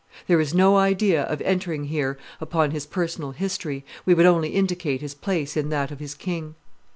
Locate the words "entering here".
1.43-2.17